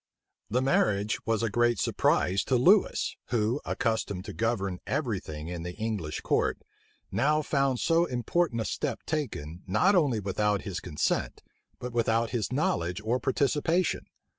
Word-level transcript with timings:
This 0.49 0.63
marriage 0.63 1.23
was 1.27 1.43
a 1.43 1.49
great 1.51 1.77
surprise 1.77 2.43
to 2.45 2.55
Lewis, 2.55 3.15
who, 3.27 3.61
accustomed 3.65 4.25
to 4.25 4.33
govern 4.33 4.79
every 4.87 5.19
thing 5.19 5.47
in 5.47 5.61
the 5.61 5.75
English 5.75 6.21
court, 6.21 6.57
now 7.11 7.43
found 7.43 7.79
so 7.79 8.05
important 8.05 8.61
a 8.61 8.65
step 8.65 9.03
taken, 9.05 9.61
not 9.67 9.93
only 9.93 10.19
without 10.19 10.63
his 10.63 10.79
consent, 10.79 11.43
but 11.77 11.93
without 11.93 12.31
his 12.31 12.51
knowledge 12.51 12.99
or 13.01 13.19
participation. 13.19 14.07